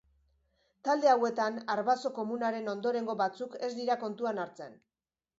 Talde 0.87 1.09
hauetan 1.09 1.59
arbaso 1.73 2.11
komunaren 2.15 2.71
ondorengo 2.73 3.15
batzuk 3.19 3.53
ez 3.67 3.69
dira 3.81 3.99
kontuan 4.05 4.41
hartzen. 4.45 4.73